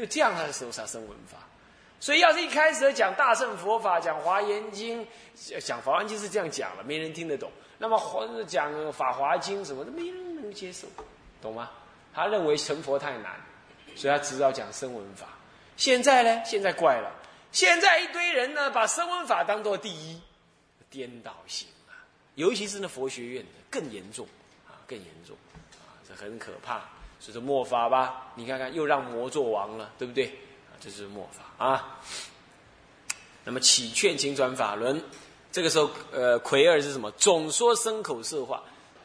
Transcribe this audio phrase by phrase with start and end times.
[0.00, 1.36] 就这样的时候才生文法。
[2.00, 5.06] 所以要是一开始讲大乘佛法，讲华严经，
[5.60, 7.52] 讲华严经是这样讲了，没人听得懂。
[7.76, 10.88] 那么讲法华经什么的，没人能接受，
[11.42, 11.70] 懂吗？
[12.14, 13.38] 他认为成佛太难，
[13.94, 15.26] 所以他只好讲声闻法。
[15.76, 16.42] 现在呢？
[16.46, 17.12] 现在怪了，
[17.52, 20.18] 现在一堆人呢，把声闻法当做第一，
[20.88, 22.00] 颠倒性啊！
[22.36, 24.26] 尤其是那佛学院的更严重
[24.66, 25.36] 啊，更严重
[25.74, 26.88] 啊，这很可怕。
[27.24, 30.38] 这是末法吧，你看看又让魔做王了，对不对？
[30.80, 31.98] 这是末法啊。
[33.44, 35.02] 那么起劝请转法轮，
[35.52, 37.10] 这个时候，呃，奎二是什么？
[37.12, 38.62] 总说牲口色化。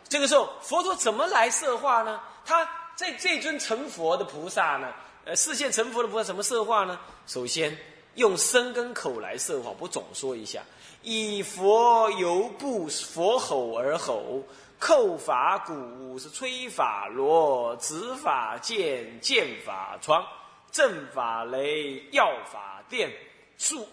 [0.07, 2.21] 这个时候，佛陀怎么来色化呢？
[2.45, 4.93] 他这这尊成佛的菩萨呢？
[5.25, 6.99] 呃，视现成佛的菩萨怎么色化呢？
[7.27, 7.75] 首先
[8.13, 10.61] 用身跟口来色化，我总说一下：
[11.01, 14.43] 以佛犹不佛吼而吼，
[14.79, 20.25] 叩法鼓是吹法螺，指法剑，剑法床。
[20.71, 23.09] 正法雷，药法电，
[23.57, 23.87] 术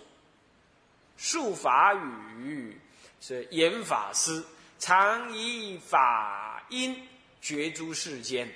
[1.16, 2.76] 术法语
[3.20, 4.42] 是言法师，
[4.80, 7.06] 常以法音
[7.40, 8.52] 觉诸世间。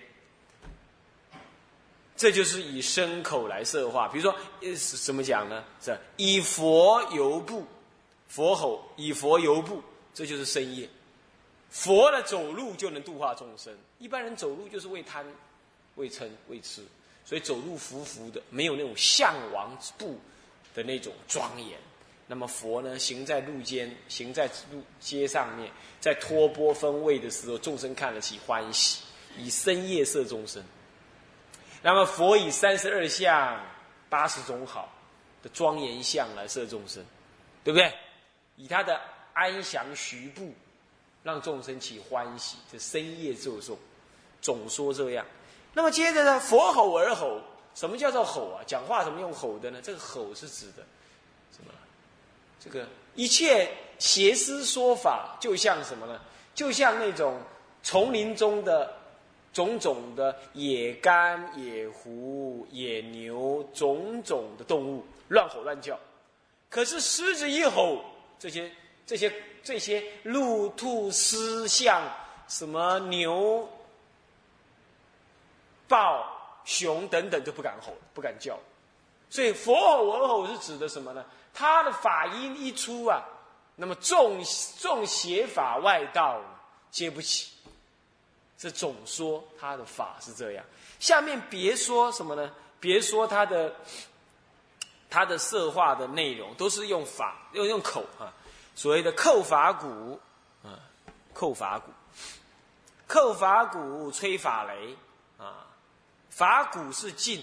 [2.16, 4.08] 这就是以声口来设化。
[4.08, 5.62] 比如说，呃怎么讲呢？
[5.80, 7.64] 是以佛游步，
[8.27, 9.80] 佛吼以佛游步，
[10.12, 10.88] 这就是深夜。
[11.70, 15.27] 佛的走路就能度化众生，一般人走路就是为贪、
[15.97, 16.83] 为嗔、为痴。
[17.25, 20.17] 所以走路浮浮的，没有那种向王步
[20.75, 21.77] 的那种庄严。
[22.28, 25.69] 那么佛呢，行在路间，行在路街上面，
[26.00, 29.03] 在托钵分位的时候，众生看得起欢喜，
[29.36, 30.62] 以深夜色众生。
[31.83, 33.61] 那么佛以三十二相、
[34.08, 34.89] 八十种好
[35.42, 37.05] 的庄严相来摄众生，
[37.64, 37.92] 对不对？
[38.56, 39.01] 以他的
[39.33, 40.55] 安详徐步，
[41.27, 43.74] 让众生起欢喜，这深夜奏诵，
[44.41, 45.27] 总说这样。
[45.74, 46.38] 那么接着呢？
[46.38, 47.41] 佛吼而吼，
[47.74, 48.62] 什么叫做吼啊？
[48.64, 49.80] 讲话怎么用吼的呢？
[49.83, 50.84] 这个吼是指的
[51.50, 51.72] 什么？
[52.60, 53.68] 这个一切
[53.98, 56.20] 邪思说法，就像什么呢？
[56.55, 57.40] 就像那种
[57.83, 58.95] 丛林中的
[59.52, 65.98] 种种的野干、野狐、野牛，种种的动物乱吼乱叫。
[66.70, 68.05] 可是狮子一吼，
[68.39, 68.70] 这些、
[69.05, 69.33] 这些、
[69.66, 72.00] 这些鹿、兔、狮、象，
[72.46, 73.68] 什么牛？
[75.88, 76.24] 豹、
[76.64, 78.56] 熊等等都不敢吼，不敢叫，
[79.28, 81.24] 所以佛吼文吼是指的什么呢？
[81.52, 83.20] 他的法音一出啊，
[83.74, 84.40] 那么众
[84.78, 86.40] 众邪法外道
[86.92, 87.50] 接不起。
[88.56, 90.64] 这总说他的法是这样。
[91.00, 92.52] 下面别说什么呢？
[92.78, 93.74] 别说他的
[95.10, 98.33] 他的色化的内容都是用法，用用口啊，
[98.77, 100.20] 所谓的叩法鼓
[100.63, 100.79] 啊，
[101.35, 101.91] 叩法鼓，
[103.09, 104.95] 叩法鼓，吹法雷
[105.39, 105.67] 啊。
[106.29, 107.42] 法鼓是禁，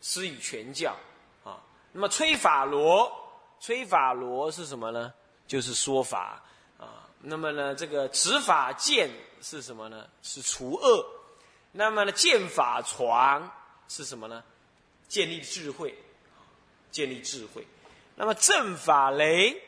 [0.00, 0.96] 施以全教
[1.44, 1.60] 啊。
[1.92, 3.12] 那么吹法螺，
[3.60, 5.12] 吹法螺是什么呢？
[5.46, 6.42] 就是说法
[6.78, 7.06] 啊。
[7.20, 9.10] 那么呢，这个执法剑
[9.42, 10.08] 是什么呢？
[10.22, 11.06] 是除恶。
[11.72, 13.50] 那么呢，剑法床
[13.88, 14.42] 是什么呢？
[15.08, 15.94] 建立智慧，
[16.90, 17.66] 建立智慧。
[18.14, 19.62] 那么正法雷，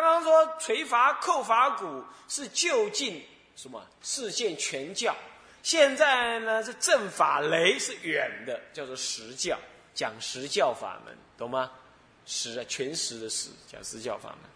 [0.00, 3.24] 刚刚说锤法、扣法鼓是就近
[3.56, 3.84] 什么？
[4.02, 5.14] 示现全教。
[5.62, 9.58] 现在呢，是正法雷是远的，叫做实教，
[9.94, 11.70] 讲实教法门，懂吗？
[12.26, 14.50] 实啊，全实的实，讲实教法门。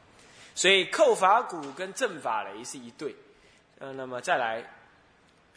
[0.54, 3.14] 所以扣法鼓跟正法雷是一对。
[3.78, 4.62] 呃，那么再来，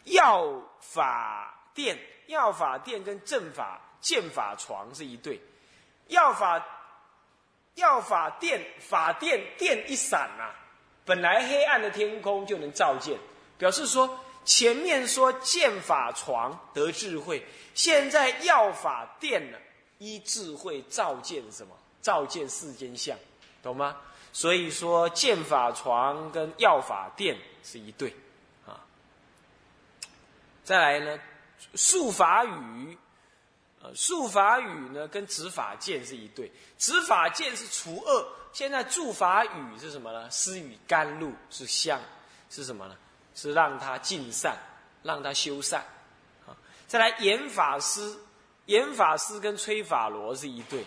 [0.04, 5.40] 药法殿，药法殿跟正法剑法床是一对。
[6.06, 6.64] 药法
[7.74, 10.54] 药法殿法殿殿一闪啊，
[11.04, 13.18] 本来黑暗的天空就能照见，
[13.58, 14.18] 表示说。
[14.44, 19.58] 前面说剑法床得智慧，现在药法殿呢，
[19.98, 21.72] 依智慧照见什么？
[22.02, 23.16] 照见世间相，
[23.62, 23.96] 懂吗？
[24.32, 28.12] 所以说剑法床跟药法殿是一对，
[28.66, 28.82] 啊。
[30.64, 31.20] 再来呢，
[31.76, 32.98] 术法语，
[33.82, 40.30] 呃，术法语呢跟执法剑是一对，执法剑是除恶，现在助法语是什么呢？
[40.30, 42.00] 施与甘露是相，
[42.48, 42.96] 是什么呢？
[43.34, 44.56] 是让他尽善，
[45.02, 45.80] 让他修善，
[46.46, 46.54] 啊，
[46.86, 48.14] 再来演法师，
[48.66, 50.84] 演法师跟吹法螺是一对，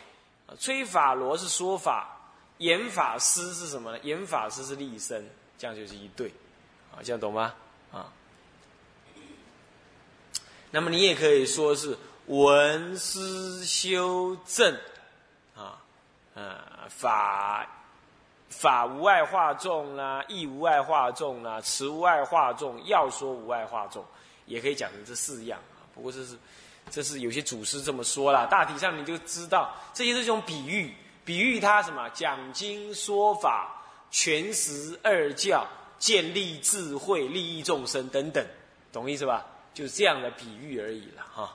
[0.47, 2.18] 啊，吹法螺是说法，
[2.59, 4.00] 演法师是什么呢？
[4.03, 6.31] 演法师是立身，这样就是一对，
[6.94, 7.53] 啊，这样懂吗？
[7.92, 8.13] 啊，
[10.71, 11.97] 那么你也可以说是
[12.27, 14.74] 文思修正，
[15.56, 15.77] 啊，
[16.33, 16.57] 呃，
[16.89, 17.68] 法。
[18.48, 24.06] 法无碍化众啦，义无碍化众啦，词无碍化众，要说无碍化众，
[24.45, 25.83] 也可以讲成这四样啊。
[25.94, 26.38] 不过这是
[26.89, 28.45] 这是有些祖师这么说啦。
[28.45, 30.95] 大体上你就知道，这些是一种比喻，
[31.25, 33.75] 比喻他什么讲经说法、
[34.10, 35.68] 全十二教、
[36.00, 38.45] 建立智慧、利益众生等等，
[38.94, 39.45] 懂意思吧？
[39.74, 41.51] 就是这样的比喻而已了哈。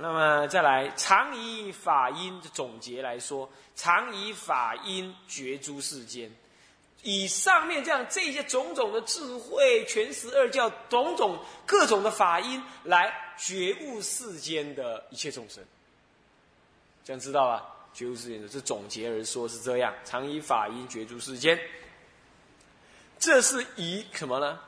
[0.00, 6.30] 那么再来，常以法音总结来说，常以法音觉诸世间。
[7.02, 15.64] 以上面这样这些种种的智慧、全十二教、种种各种的法音来觉悟世间的一切众生，
[17.04, 17.66] 这样知道吧？
[17.92, 19.92] 觉悟世间的是总结而说，是这样。
[20.04, 21.58] 常以法音觉诸世间，
[23.18, 24.60] 这是以什么呢？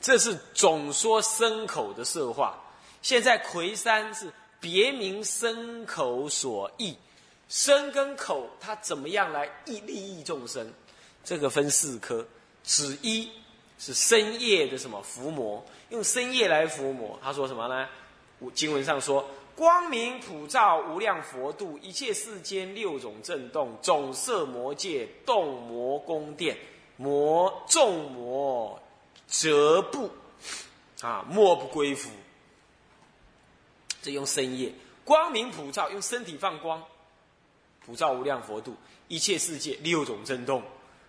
[0.00, 2.58] 这是总说牲口的色化。
[3.04, 6.96] 现在魁山是别名牲口所译。
[7.50, 10.72] 身跟口，它怎么样来益利益众生？
[11.22, 12.26] 这个分四科，
[12.62, 13.30] 子一
[13.78, 17.18] 是深夜的什么伏魔，用深夜来伏魔。
[17.22, 17.86] 他说什么呢？
[18.54, 19.22] 经文上说：
[19.54, 26.56] 光明普照无量佛度，一切世间六种震动，总摄魔界，动魔宫殿，
[26.96, 28.80] 魔众魔
[29.26, 30.10] 则不
[31.02, 32.08] 啊，莫不归服。
[34.04, 34.70] 这用深夜
[35.02, 36.84] 光明普照，用身体放光。
[37.86, 38.76] 普照无量佛度，
[39.08, 40.62] 一切世界六种震动，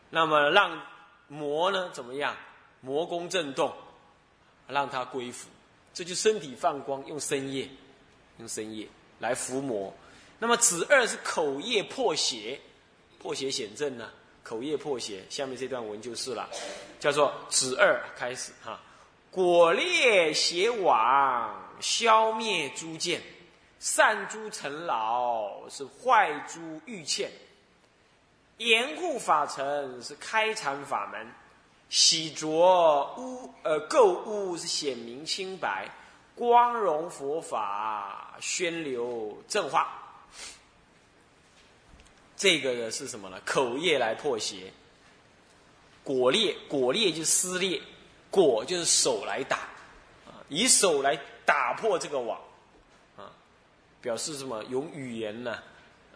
[0.09, 0.81] 那么让
[1.27, 2.33] 魔呢怎么样？
[2.79, 3.73] 魔功震动，
[4.67, 5.49] 让他归服，
[5.93, 7.67] 这就身体放光，用身业，
[8.37, 8.87] 用身业
[9.19, 9.93] 来伏魔。
[10.39, 12.61] 那么子二是口业破邪，
[13.19, 14.09] 破邪显正呢？
[14.43, 16.49] 口业破邪，下面这段文就是了，
[16.99, 18.79] 叫做子二开始哈，
[19.31, 23.21] 果裂邪网，消灭诸见。
[23.77, 27.29] 善诸尘劳是坏诸欲欠，
[28.57, 31.31] 严护法尘是开阐法门，
[31.89, 35.87] 洗浊污呃垢污是显明清白，
[36.35, 40.01] 光荣佛法宣流正化。
[42.35, 43.39] 这个呢是什么呢？
[43.45, 44.73] 口业来破邪，
[46.03, 47.79] 果裂果裂就是撕裂，
[48.31, 49.57] 果就是手来打，
[50.25, 52.39] 啊，以手来打破这个网。
[53.17, 53.31] 啊
[54.01, 54.63] 表示什么？
[54.65, 55.57] 用语言呢？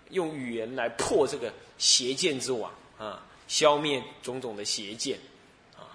[0.09, 5.19] 用语言来破这个邪见之网啊，消灭种种的邪见
[5.75, 5.89] 啊。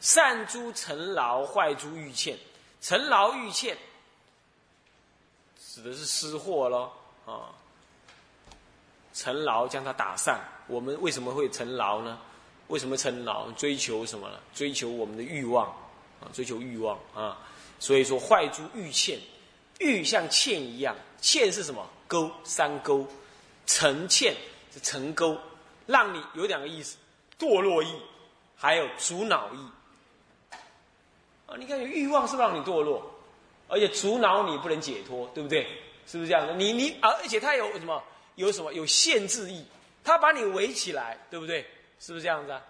[0.00, 2.36] 善诸尘劳，坏诸欲欠。
[2.80, 3.76] 尘劳欲欠，
[5.60, 6.92] 指的是失货咯
[7.26, 7.50] 啊。
[9.12, 10.40] 尘劳将它打散。
[10.68, 12.20] 我们为什么会尘劳呢？
[12.68, 13.50] 为什么尘劳？
[13.52, 14.38] 追求什么呢？
[14.54, 15.66] 追求我们的欲望
[16.20, 17.38] 啊，追求欲望啊。
[17.78, 19.18] 所以说，坏诸欲欠。
[19.78, 21.88] 欲像嵌一样，嵌是什么？
[22.08, 23.06] 钩三钩，
[23.66, 24.32] 成嵌
[24.72, 25.38] 是成钩，
[25.86, 26.96] 让你有两个意思：
[27.38, 27.94] 堕落意，
[28.56, 29.58] 还有阻挠意。
[31.46, 33.08] 啊，你看欲望是让你堕落，
[33.68, 35.66] 而且阻挠你不能解脱，对不对？
[36.06, 36.54] 是不是这样的？
[36.54, 38.02] 你你而而且它有什么？
[38.34, 38.72] 有什么？
[38.72, 39.64] 有限制意，
[40.02, 41.64] 它把你围起来，对不对？
[42.00, 42.60] 是不是这样子啊？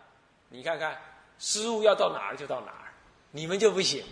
[0.51, 1.01] 你看看，
[1.39, 2.93] 失误要到哪儿就到哪儿，
[3.31, 4.05] 你们就不行。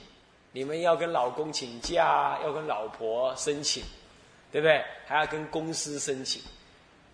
[0.56, 3.84] 你们要跟老公请假，要跟老婆申请，
[4.50, 4.82] 对不对？
[5.04, 6.40] 还要跟公司申请。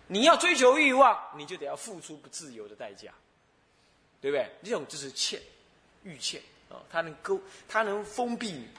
[0.07, 3.11] 你要追求欲望，你就得要付出不自由的代价，
[4.21, 4.49] 对不对？
[4.63, 5.41] 这种就是欠，
[6.03, 7.37] 欲欠啊，它能勾，
[7.67, 8.69] 它能封闭你，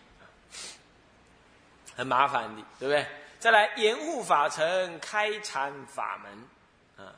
[1.95, 3.07] 很麻烦的，对不对？
[3.39, 7.13] 再来严护法尘，开禅法门，啊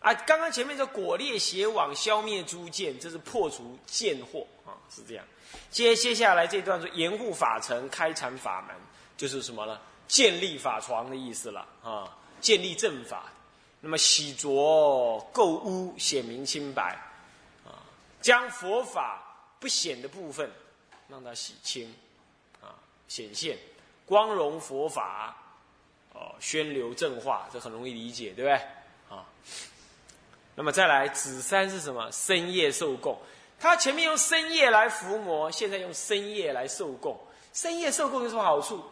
[0.00, 0.14] 啊！
[0.14, 5.24] 刚刚前面说果裂邪网，消灭诸见，这是破除见惑啊，是这样。
[5.70, 8.76] 接接下来这段说严护法尘，开阐法门，
[9.16, 9.80] 就是什么呢？
[10.08, 12.16] 建立法床的意思了啊！
[12.40, 13.32] 建立正法，
[13.80, 16.98] 那么洗浊垢污，显明清白
[17.64, 17.80] 啊！
[18.20, 19.22] 将佛法
[19.58, 20.50] 不显的部分，
[21.08, 21.94] 让它洗清
[22.60, 22.74] 啊，
[23.08, 23.56] 显现
[24.04, 25.34] 光荣佛法
[26.12, 28.54] 哦，宣流正化，这很容易理解，对不对？
[29.16, 29.24] 啊，
[30.54, 32.10] 那么再来子三是什么？
[32.12, 33.18] 深夜受供。
[33.62, 37.16] 他前面用深夜来伏魔，现在用深夜来受供。
[37.52, 38.82] 深夜受供有什么好处？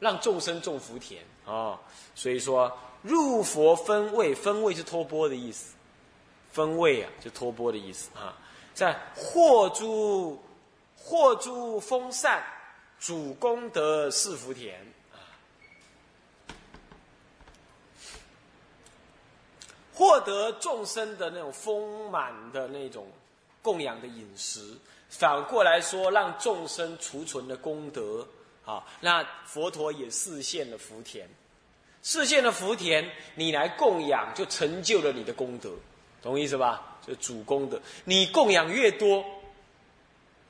[0.00, 1.80] 让众生种福田啊！
[2.14, 5.74] 所以说入佛分位，分位是托钵的意思。
[6.52, 8.36] 分位啊，就托钵的意思啊。
[8.74, 10.38] 在获诸
[10.94, 12.44] 获诸丰善，
[13.00, 14.78] 主功德是福田
[15.10, 15.16] 啊。
[19.94, 23.06] 获得众生的那种丰满的那种。
[23.66, 28.24] 供养的饮食，反过来说，让众生储存的功德
[28.64, 31.28] 啊，那佛陀也示现了福田，
[32.00, 35.72] 示现了福田，你来供养，就成就了你的功德，
[36.22, 36.96] 懂意思吧？
[37.04, 39.24] 就主功德，你供养越多，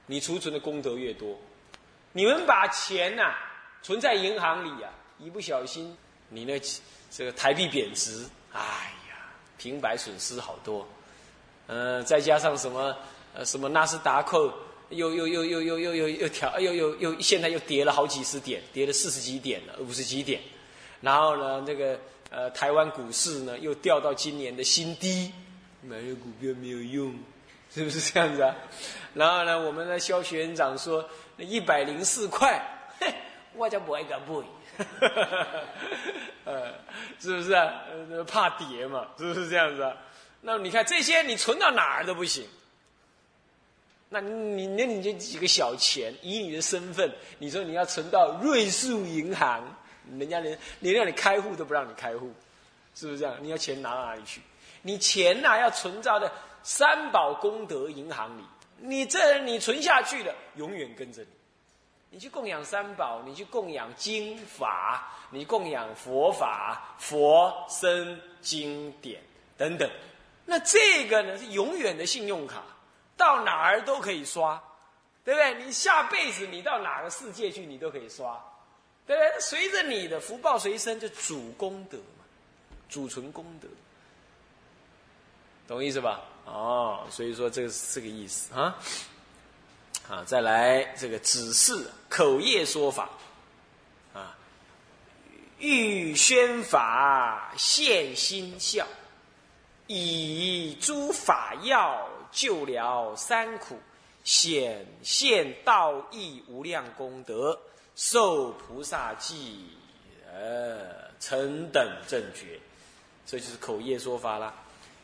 [0.05, 1.39] 你储存的功德越多，
[2.13, 3.35] 你们把钱呐
[3.81, 5.97] 存在银行里啊，一不小心，
[6.29, 6.61] 你那
[7.11, 8.61] 这个台币贬值，哎
[9.09, 10.87] 呀，平白损失好多。
[11.69, 12.97] 嗯，再加上什么
[13.35, 14.53] 呃什么纳斯达克
[14.91, 20.41] 又又又又又又又又调又又又现在又跌了好几十点，跌了四十几点了，五十几点。
[21.01, 21.99] 然后呢，这个
[22.31, 25.33] 呃台湾股市呢又掉到今年的新低，
[25.83, 27.15] 买了股票没有用，
[27.75, 28.55] 是不是这样子啊？
[29.15, 31.09] 然后呢，我们的肖学院长说。
[31.39, 32.59] 那一百零四块，
[32.99, 33.13] 嘿
[33.55, 34.43] 我就不爱敢买，
[36.45, 36.73] 呃，
[37.21, 37.75] 是不是啊？
[38.11, 39.95] 呃，怕跌嘛，是不是这样子啊？
[40.41, 42.47] 那你看这些，你存到哪儿都不行。
[44.09, 49.65] 那你那你这几个小钱，以你的身份，你说你要存到瑞士银行，
[50.17, 52.33] 人家连连让你开户都不让你开户，
[52.95, 53.37] 是不是这样？
[53.41, 54.41] 你要钱拿到哪里去？
[54.83, 56.31] 你钱呐要存到的
[56.63, 58.43] 三宝功德银行里。
[58.79, 61.29] 你这你存下去了，永远跟着你。
[62.11, 69.21] 你去供养三宝，你去供养经法，你供养佛法、佛僧经典
[69.57, 69.91] 等等。
[70.47, 72.63] 那这个呢是永远的信用卡，
[73.17, 74.63] 到哪儿都可以刷，
[75.25, 75.55] 对不对？
[75.65, 78.41] 你下辈子你到哪个世界去，你都可以刷，
[79.07, 79.41] 对不对？
[79.41, 82.25] 随着你的福报随身，就主功德嘛，
[82.89, 83.67] 主存功德，
[85.67, 86.21] 懂意思吧？
[86.45, 88.79] 哦，所以说这个是这个意思啊，
[90.09, 93.11] 啊，再来这个指示口业说法，
[94.15, 94.39] 啊，
[95.59, 98.87] 欲宣法现心效，
[99.87, 103.79] 以诸法要救了三苦，
[104.25, 107.59] 显现道义无量功德，
[107.95, 109.69] 受菩萨记，
[110.33, 112.59] 呃，成等正觉，
[113.25, 114.53] 这就是口业说法了。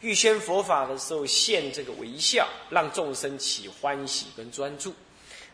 [0.00, 4.92] 预宣佛法的时候，现这个微笑，让众生起欢喜跟专注，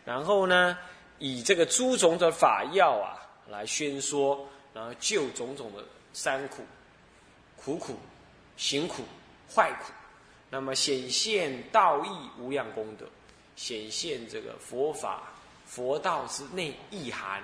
[0.03, 0.75] 然后呢，
[1.19, 6.63] 以这个诸种的法要啊来宣说，然后救种种的三苦、
[7.55, 7.95] 苦苦、
[8.57, 9.03] 行苦、
[9.53, 9.91] 坏苦，
[10.49, 13.05] 那么显现道义无量功德，
[13.55, 15.23] 显现这个佛法
[15.65, 17.41] 佛道之内意涵，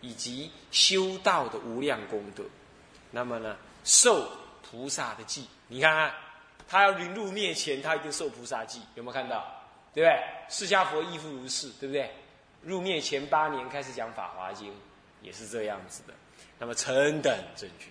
[0.00, 2.44] 以及修道的无量功德，
[3.10, 4.30] 那么呢，受
[4.62, 6.14] 菩萨的记，你看看。
[6.66, 9.44] 他要临入灭前，他一定受菩萨记，有没有看到？
[9.92, 10.18] 对不对？
[10.48, 12.10] 释迦佛亦复如是，对不对？
[12.62, 14.70] 入灭前八年开始讲《法华经》，
[15.20, 16.14] 也是这样子的。
[16.58, 17.88] 那么成等正觉，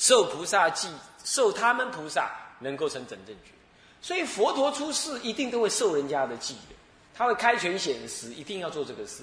[0.00, 0.88] 受菩萨记，
[1.22, 3.52] 受他们菩萨能够成整正觉。
[4.00, 6.74] 所以佛陀出世一定都会受人家的记的，
[7.14, 9.22] 他会开权显实，一定要做这个事。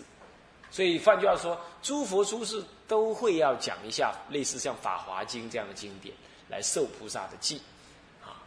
[0.69, 6.13] 所以换句话说，诸佛出世都会要讲一下类似像《法华经》这样的经典。
[6.49, 7.61] 来受菩萨的记，
[8.23, 8.39] 啊，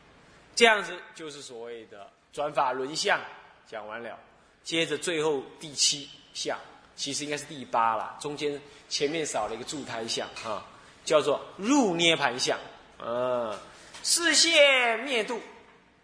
[0.54, 3.20] 这样子就是所谓的转法轮相
[3.66, 4.18] 讲完了，
[4.64, 6.58] 接着最后第七相，
[6.96, 8.58] 其实应该是第八了，中间
[8.88, 10.64] 前面少了一个助胎相，哈，
[11.04, 12.58] 叫做入涅盘相，
[12.98, 13.56] 嗯，
[14.02, 15.40] 视现灭度，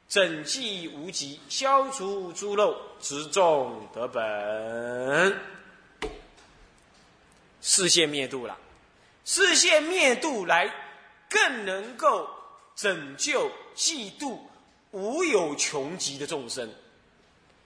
[0.08, 5.38] 整寂无极，消除诸漏，执众得本，
[7.60, 8.56] 视现灭度了，
[9.24, 10.72] 视现灭度来。
[11.28, 12.30] 更能够
[12.76, 14.38] 拯救嫉妒
[14.92, 16.70] 无有穷极的众生，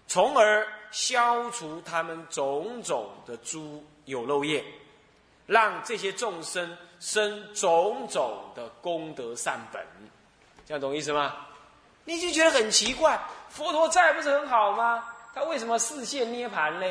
[0.08, 4.64] 从而消除他们种种的诸有漏业，
[5.46, 9.84] 让这些众生生种种的功德善本，
[10.66, 11.34] 这样懂意思吗？
[12.04, 15.04] 你就觉得很奇怪，佛陀在不是很好吗？
[15.34, 16.86] 他为什么视现涅盘呢？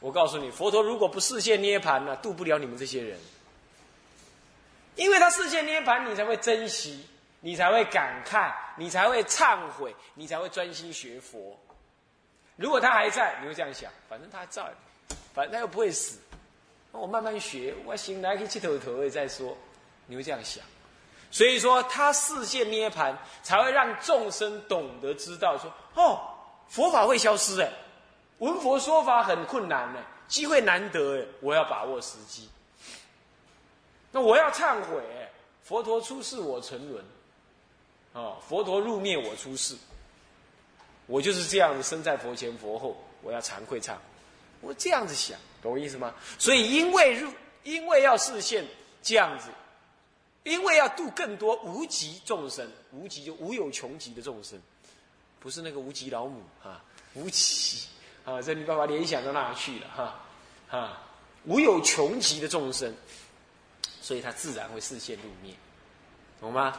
[0.00, 3.18] 我告诉你，佛陀如果不视现涅盘呢，渡不了你们这些人。
[4.94, 7.06] 因为他视线涅盘，你才会珍惜，
[7.40, 11.58] 你才会感慨，你才会忏悔，你才会专心学佛。
[12.56, 14.62] 如果他还在，你会这样想：反正他还在，
[15.34, 16.18] 反正他又不会死，
[16.98, 19.56] 我慢慢学，我醒来可以去头头位再说。
[20.06, 20.64] 你会这样想。
[21.30, 26.20] 所以说，他世界涅盘才会让众生懂得知道说：哦，
[26.68, 27.70] 佛法会消失哎，
[28.38, 32.48] 闻佛说法很困难呢，机会难得哎，我要把握时机。
[34.12, 35.02] 那我要忏悔，
[35.62, 37.04] 佛陀出世我沉沦，
[38.12, 39.76] 哦，佛陀入灭我出世，
[41.06, 43.94] 我就是这样子生在佛前佛后，我要惭愧忏，
[44.60, 45.36] 我这样子想，
[45.66, 46.14] 懂我意思吗？
[46.38, 47.32] 所以因为入，
[47.64, 48.64] 因为要实现
[49.02, 49.48] 这样子，
[50.44, 54.56] 因为要度更多无极众生，无极就无有穷极的众生，
[55.40, 56.82] 不是那个无极老母啊，
[57.14, 57.86] 无极
[58.24, 60.20] 啊，这你爸爸联想到哪去了哈？
[60.70, 61.02] 啊，
[61.44, 62.94] 无有穷极的众生。
[64.00, 65.52] 所以他自然会视线入灭，
[66.40, 66.78] 懂吗？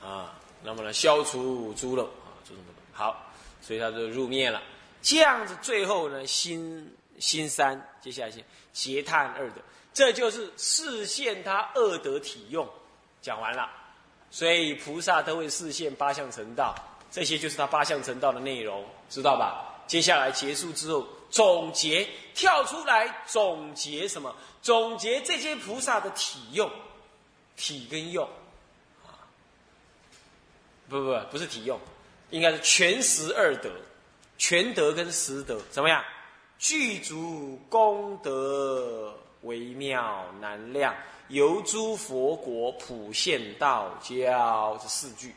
[0.00, 3.26] 啊，那么呢，消除猪肉啊，诸种好，
[3.60, 4.62] 所以他就入灭了。
[5.02, 9.60] 这样子最后呢，心心三，接下来先结叹二德，
[9.92, 12.68] 这就是视现他二德体用，
[13.20, 13.68] 讲完了。
[14.30, 16.74] 所以菩萨都会视现八相成道，
[17.10, 19.64] 这些就是他八相成道的内容，知道吧？
[19.86, 24.34] 接下来结束之后，总结跳出来总结什么？
[24.60, 26.70] 总结这些菩萨的体用，
[27.56, 28.28] 体跟用，
[29.06, 29.16] 啊，
[30.90, 31.80] 不不不，不是体用，
[32.28, 33.70] 应该是全实二德，
[34.36, 36.04] 全德跟实德怎么样？
[36.58, 40.94] 具足功德微妙难量，
[41.28, 45.34] 由诸佛国普现道教这四句，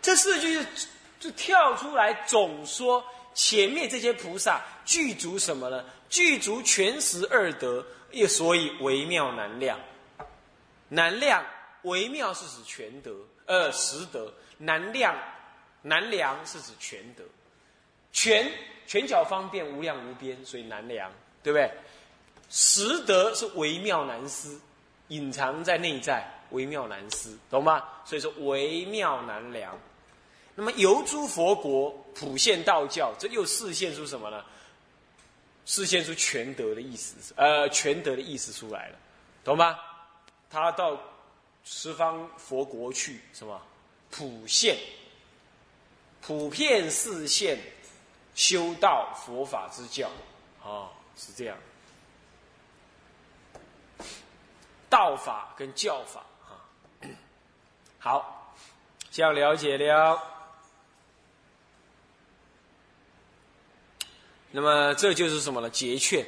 [0.00, 0.66] 这四句
[1.20, 3.04] 就跳出来总说。
[3.34, 5.84] 前面这些菩萨具足什么呢？
[6.08, 9.78] 具足全十二德，也所以微妙难量。
[10.88, 11.44] 难量
[11.82, 13.14] 微妙是指全德，
[13.46, 15.16] 呃，十德难量
[15.82, 17.22] 难量是指全德。
[18.12, 18.50] 全
[18.88, 21.70] 拳脚方便无量无边，所以难量，对不对？
[22.48, 24.58] 实德是微妙难思，
[25.08, 27.84] 隐藏在内在，微妙难思，懂吗？
[28.06, 29.78] 所以说微妙难量。
[30.54, 34.42] 那么游诸佛国普现道教，这又示现出什么呢？
[35.66, 38.98] 示现出全德的意思，呃，全德的意思出来了，
[39.44, 39.78] 懂吗？
[40.48, 40.98] 他到
[41.62, 43.60] 十方佛国去，什么
[44.10, 44.78] 普现，
[46.22, 47.58] 普遍示现
[48.38, 50.08] 修道佛法之教，
[50.62, 51.58] 啊，是这样。
[54.88, 56.62] 道法跟教法，啊，
[57.98, 58.54] 好，
[59.10, 60.22] 这样了解了。
[64.52, 65.68] 那么这就是什么呢？
[65.68, 66.24] 结劝。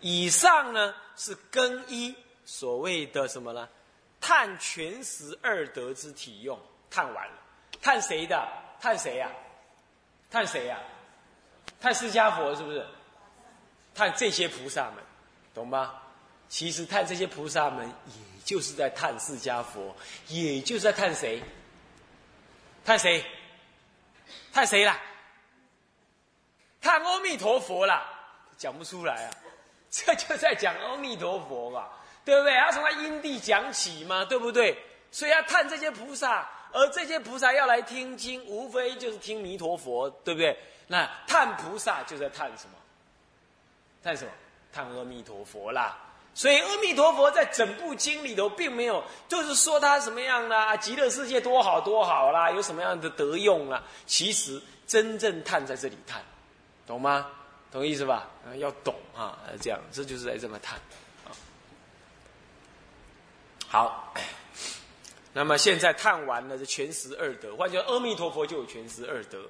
[0.00, 2.12] 以上呢是更一
[2.44, 3.68] 所谓的什么呢？
[4.20, 6.58] 探全十二德之体用，
[6.90, 7.34] 探完了。
[7.80, 8.48] 探谁的？
[8.80, 9.30] 探谁呀？
[10.28, 10.80] 探谁呀？
[11.82, 12.86] 探释迦佛是不是？
[13.92, 15.02] 探这些菩萨们，
[15.52, 15.94] 懂吗？
[16.48, 19.94] 其实探这些菩萨们，也就是在探释迦佛，
[20.28, 21.42] 也就是在探谁？
[22.84, 23.24] 探谁？
[24.52, 24.98] 探谁啦？
[26.80, 28.06] 探阿弥陀佛啦，
[28.56, 29.30] 讲不出来啊，
[29.90, 31.88] 这就在讲阿弥陀佛嘛，
[32.24, 32.54] 对不对？
[32.54, 34.76] 要从他因地讲起嘛，对不对？
[35.10, 40.56] 所以要探这些菩萨，而这些菩萨要来听经，无非就是听弥陀佛，对不对？
[40.92, 42.76] 那探菩萨就在探什么？
[44.02, 44.30] 探什么？
[44.70, 45.96] 探阿弥陀佛啦。
[46.34, 53.82] 所以阿弥陀佛在整部经里头，并没有就是说他什么样啦，极乐世界多好多好啦，有什么样的德用啦。
[54.04, 56.22] 其实真正探在这里探。
[56.86, 57.26] 懂吗？
[57.70, 58.28] 懂意思吧？
[58.44, 60.78] 啊，要懂啊，这样，这就是在这么谈。
[63.66, 64.12] 好，
[65.32, 69.48] 那么现在探完了这全十二德，换句话说，阿弥陀佛就有全十二德。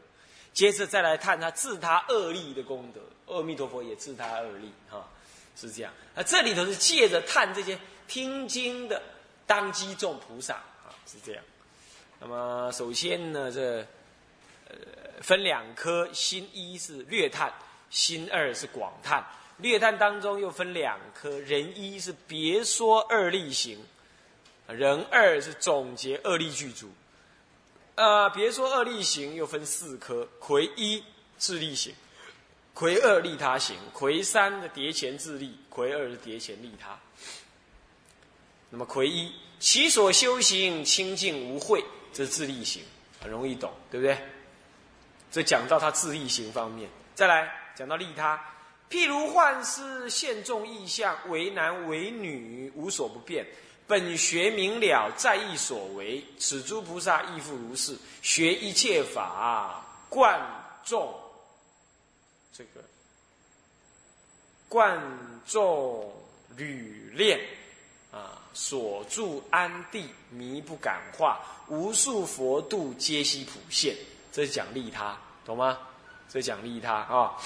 [0.52, 3.00] 接着再来探他自他二力的功德，
[3.34, 5.08] 阿弥陀佛也自他二力，哈，
[5.56, 5.92] 是这样。
[6.14, 9.02] 啊这里头是借着探这些听经的
[9.46, 11.42] 当机众菩萨啊，是这样。
[12.20, 13.86] 那么首先呢，这
[14.68, 14.76] 呃。
[15.20, 17.52] 分两颗，心一是略探，
[17.90, 19.24] 心二是广探。
[19.58, 23.78] 略探当中又分两颗，人一是别说二力行，
[24.66, 26.90] 人二是总结二力具足。
[27.94, 31.02] 呃，别说二力行又分四科，魁一
[31.37, 31.94] 自力行，
[32.72, 36.98] 魁二利他行，魁三的叠前自力，魁二是叠前利他。
[38.70, 42.83] 那么魁一其所修行清净无秽，这是自力行，
[43.20, 44.16] 很容易懂，对不对？
[45.31, 48.42] 这讲到他自利行方面，再来讲到利他，
[48.90, 53.46] 譬如幻师现众意象，为男为女，无所不变，
[53.92, 60.40] 本学明了，在意所为，此诸菩萨亦复如是，学一切法，贯
[60.83, 61.14] 众
[62.55, 62.81] 这个
[64.66, 64.98] 贯
[65.44, 66.11] 众
[66.57, 67.38] 履练
[68.11, 73.94] 啊，所住安地，迷不感化，无数佛度皆悉普现。
[74.33, 75.78] 这是讲利他，懂吗？
[76.31, 77.37] 这是讲利他啊。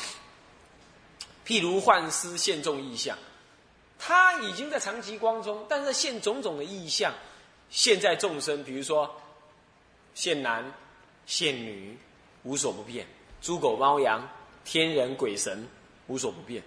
[1.45, 3.19] 譬如幻师现众意象，
[3.99, 7.13] 他已经在长极光中，但是现种种的意象，
[7.71, 9.15] 现在众生，比如说
[10.15, 10.65] 现男
[11.25, 11.99] 现女，
[12.45, 13.05] 无所不变；
[13.41, 14.29] 猪狗猫羊，
[14.65, 15.67] 天人鬼神，
[16.07, 16.63] 无所不变。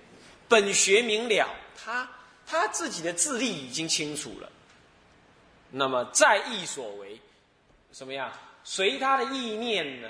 [0.48, 2.10] 本学明了，他
[2.46, 4.50] 他自己的智力已经清楚了。
[5.70, 7.20] 那么在意所为，
[7.94, 8.32] 什么样？
[8.64, 10.10] 随他的意念呢，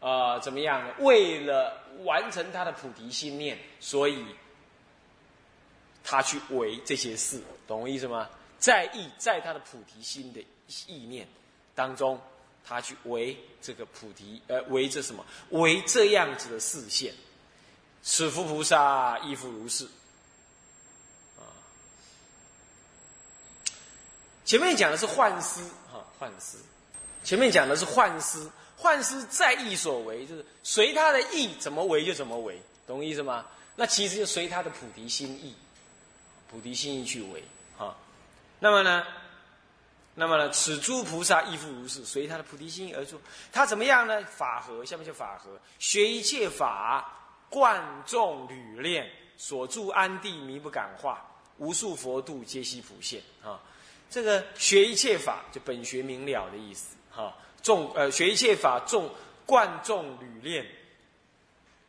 [0.00, 0.88] 呃，怎么样？
[1.00, 4.24] 为了完成他的菩提心念，所以
[6.04, 8.28] 他去为这些事，懂我意思吗？
[8.58, 10.40] 在意在他的菩提心的
[10.86, 11.26] 意念
[11.74, 12.20] 当中，
[12.64, 15.24] 他去为这个菩提，呃，为这什么？
[15.50, 17.12] 为这样子的视线，
[18.02, 19.84] 此佛菩萨亦复如是。
[21.36, 21.42] 啊，
[24.44, 25.62] 前面讲的是幻思，
[25.92, 26.58] 哈，幻思。
[27.24, 33.46] 前面讲的是幻思，幻思在意所为，就是随他的意怎么为就怎么为，懂我意思吗？
[33.74, 35.54] 那其实就随他的菩提心意，
[36.52, 37.42] 菩提心意去为，
[37.78, 37.96] 啊。
[38.60, 39.04] 那么呢？
[40.14, 40.50] 那么呢？
[40.50, 43.18] 此诸菩萨亦复如是，随他的菩提心而做。
[43.50, 44.22] 他怎么样呢？
[44.24, 47.10] 法和，下面就法和，学一切法，
[47.48, 53.22] 贯众履练，所住安地，迷不感化，无数佛度皆悉普现。
[53.42, 53.58] 啊，
[54.10, 56.94] 这个学一切法，就本学明了的意思。
[57.10, 59.10] 哈，众呃，学一切法，众
[59.46, 60.66] 贯众履练，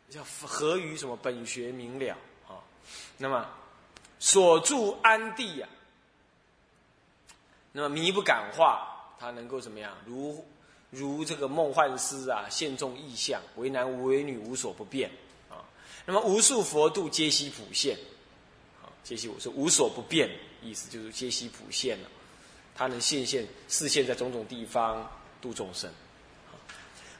[0.09, 1.17] 叫合于什么？
[1.17, 2.15] 本学明了。
[2.47, 2.63] 啊，
[3.17, 3.45] 那么
[4.23, 5.67] 所住安地呀。
[7.73, 8.87] 那么迷不感化，
[9.19, 9.93] 他能够怎么样？
[10.05, 10.45] 如
[10.91, 15.11] 如这个梦幻师啊，现众意象，为男为女，无所不变
[15.49, 15.59] 啊。
[16.05, 17.97] 那么无数佛度皆悉普现，
[18.81, 20.29] 啊，皆悉我说无所不变，
[20.61, 22.09] 意思就是皆悉普现了。
[22.73, 25.05] 他能现现视现，在种种地方
[25.41, 25.91] 度众生。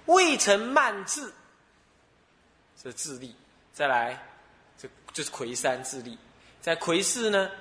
[0.06, 1.34] 未曾慢智，
[2.82, 3.36] 这智力，
[3.74, 4.26] 再来，
[4.78, 6.18] 这就是魁山智力，
[6.64, 7.52] 在魁寺呢，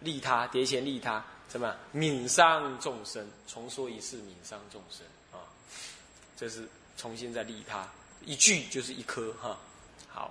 [0.00, 1.22] 利他叠前利他。
[1.48, 1.76] 什么？
[1.94, 5.44] 悯伤众生，重说一次，悯伤众生啊！
[6.36, 7.88] 这是重新再利他，
[8.24, 9.56] 一句就是一颗哈。
[10.08, 10.30] 好，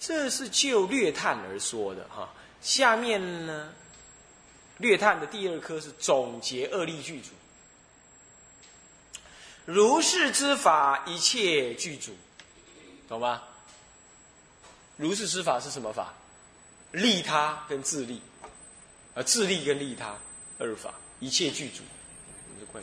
[0.00, 2.32] 这是就略探而说的哈。
[2.62, 3.74] 下面呢，
[4.78, 7.30] 略探的第二颗是总结恶力具足。
[9.66, 12.16] 如是之法，一切具足，
[13.06, 13.42] 懂吗？
[14.96, 16.14] 如是之法是什么法？
[16.92, 18.22] 利他跟自利。
[19.14, 20.16] 而自利跟利他
[20.58, 21.82] 二法，一切具足，
[22.58, 22.82] 是关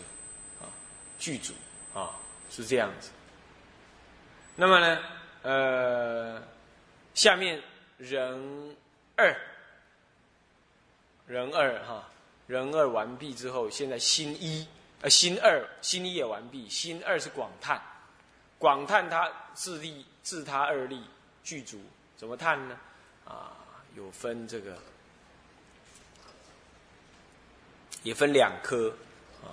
[0.62, 0.70] 啊，
[1.18, 1.54] 具足
[1.92, 2.12] 啊，
[2.52, 3.10] 是这样子。
[4.56, 5.00] 那么呢，
[5.42, 6.44] 呃，
[7.16, 7.60] 下面
[7.98, 8.76] 人
[9.16, 9.36] 二，
[11.26, 12.08] 人二哈，
[12.46, 14.68] 人二完毕之后，现在心一，
[15.02, 17.82] 呃，心二，心一也完毕，心二是广叹，
[18.60, 21.04] 广叹他自利自他二利
[21.44, 21.82] 具足，
[22.16, 22.78] 怎么叹呢？
[23.26, 23.58] 啊，
[23.96, 24.78] 有分这个。
[28.02, 28.96] 也分两科，
[29.44, 29.52] 啊，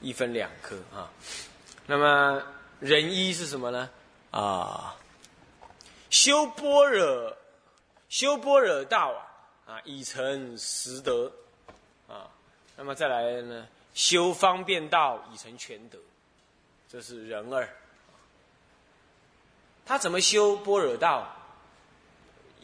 [0.00, 1.10] 一分两科啊。
[1.86, 2.42] 那么
[2.80, 3.90] 人一是什么呢？
[4.30, 4.96] 啊，
[6.08, 7.36] 修般若，
[8.08, 9.12] 修般若道
[9.66, 11.30] 啊，啊，已成实德
[12.08, 12.30] 啊。
[12.78, 15.98] 那么再来呢，修方便道已成全德，
[16.88, 17.68] 这是人二。
[19.84, 21.30] 他怎么修般若道？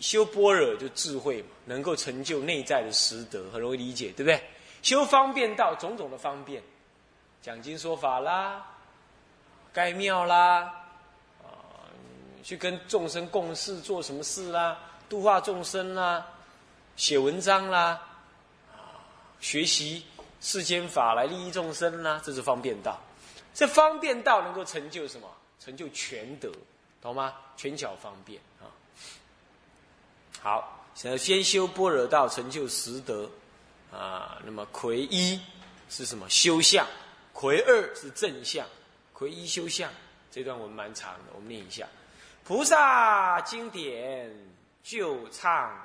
[0.00, 4.42] 修般若就智慧嘛，能够成就内在的实德，很容易理解，对不对？
[4.82, 6.62] 修方便道，种种的方便，
[7.42, 8.66] 讲经说法啦，
[9.72, 10.62] 盖庙啦，
[11.42, 11.84] 啊，
[12.42, 16.26] 去跟众生共事做什么事啦，度化众生啦，
[16.96, 18.00] 写文章啦，
[18.72, 19.04] 啊，
[19.38, 20.02] 学习
[20.40, 22.98] 世间法来利益众生啦，这是方便道。
[23.52, 25.28] 这方便道能够成就什么？
[25.58, 26.50] 成就全德，
[27.02, 27.34] 懂吗？
[27.54, 28.64] 全巧方便啊。
[30.42, 33.30] 好，想要先修般若道，成就实德，
[33.92, 35.38] 啊，那么魁一
[35.90, 36.26] 是什么？
[36.30, 36.86] 修相，
[37.34, 38.66] 魁二是正相，
[39.12, 39.90] 魁一修相。
[40.30, 41.86] 这段文蛮长的，我们念一下：
[42.42, 44.34] 菩萨经典
[44.82, 45.78] 就唱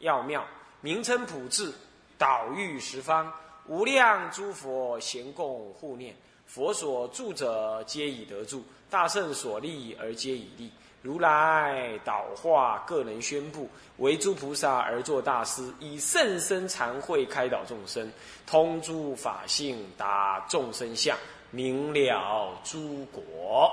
[0.00, 0.46] 要妙，
[0.82, 1.72] 名称普智，
[2.18, 3.32] 导育十方，
[3.66, 10.70] 无量诸佛咸共护念，佛所住者皆以得住，大圣所立而皆以立。
[11.06, 18.10] 如来导化，个人宣布，为诸菩萨而作大师，以甚深禅慧开导众生，
[18.44, 21.16] 通诸法性，达众生相，
[21.52, 23.70] 明了诸国。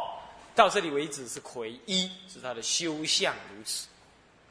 [0.54, 3.88] 到这里为止是魁一，是他的修相如此。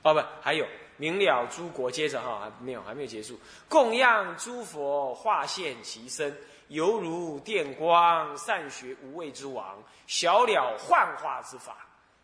[0.02, 0.66] 哦，不，还有
[0.96, 1.88] 明了诸国。
[1.88, 3.38] 接着哈，还没有，还没有结束。
[3.68, 11.76] 供养诸佛，化现其身，犹如电光，善学无畏之王，小了幻化之法。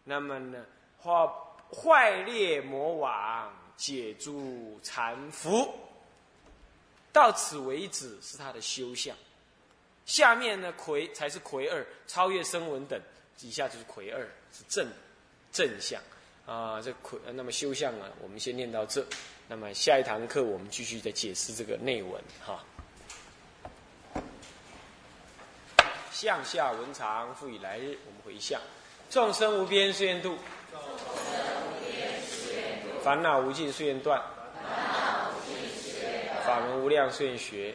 [0.09, 0.64] 那么呢，
[0.97, 1.31] 化
[1.71, 5.71] 坏劣魔王解诸禅服，
[7.12, 9.14] 到此为止是他的修相。
[10.07, 12.99] 下面呢，魁才是魁二，超越声闻等，
[13.42, 14.88] 以下就是魁二，是正
[15.53, 16.01] 正相
[16.47, 16.81] 啊。
[16.81, 19.05] 这魁那么修相呢，我们先念到这。
[19.47, 22.64] 那么下一堂课我们继续再解释这个内文哈。
[26.11, 28.59] 向下文长，复以来日，我们回向。
[29.11, 30.37] 众生无边誓愿度，
[33.03, 34.21] 烦恼无尽誓愿断，
[36.44, 37.75] 法门无量誓愿学，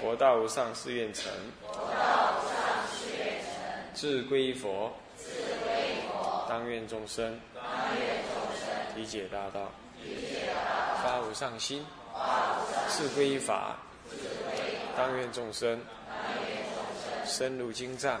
[0.00, 1.30] 佛道无上誓愿成，
[3.94, 4.90] 志归佛。
[6.48, 7.38] 当愿众生。
[8.94, 9.70] 理解大道，
[11.02, 11.84] 发无上心，
[12.88, 13.76] 自归依法。
[14.96, 15.78] 当愿众生。
[17.28, 18.20] 深入经藏，